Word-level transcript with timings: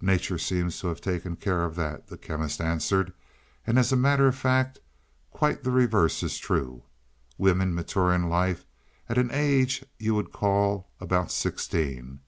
"Nature 0.00 0.36
seems 0.36 0.80
to 0.80 0.88
have 0.88 1.00
taken 1.00 1.36
care 1.36 1.62
of 1.64 1.76
that," 1.76 2.08
the 2.08 2.18
Chemist 2.18 2.60
answered, 2.60 3.12
"and 3.64 3.78
as 3.78 3.92
a 3.92 3.96
matter 3.96 4.26
of 4.26 4.34
fact 4.34 4.80
quite 5.30 5.62
the 5.62 5.70
reverse 5.70 6.24
is 6.24 6.38
true. 6.38 6.82
Women 7.38 7.72
mature 7.72 8.12
in 8.12 8.28
life 8.28 8.64
at 9.08 9.16
an 9.16 9.30
age 9.30 9.84
you 9.96 10.16
would 10.16 10.32
call 10.32 10.90
about 10.98 11.30
sixteen. 11.30 12.18